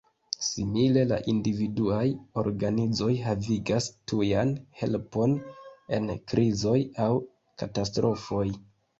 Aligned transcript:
Simile, 0.43 1.01
la 1.09 1.17
individuaj 1.31 2.05
organizoj 2.41 3.09
havigas 3.25 3.89
tujan 4.11 4.53
helpon 4.79 5.35
en 5.99 6.09
krizoj 6.33 6.75
aŭ 7.05 7.11
katastrofoj. 7.63 8.43